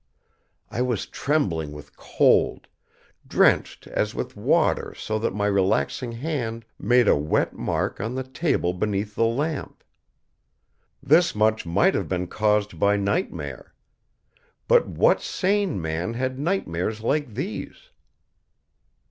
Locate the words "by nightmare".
12.79-13.75